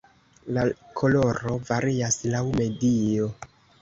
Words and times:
La 0.55 0.61
koloro 1.01 1.53
varias 1.71 2.17
laŭ 2.37 2.41
medio. 2.57 3.29